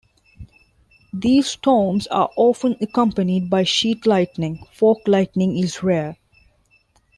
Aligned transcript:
These 1.13 1.45
storms 1.45 2.07
are 2.07 2.31
often 2.35 2.75
accompanied 2.81 3.51
by 3.51 3.65
sheet 3.65 4.07
lightning; 4.07 4.65
fork 4.73 5.01
lightning 5.07 5.55
is 5.59 5.83
rare. 5.83 6.17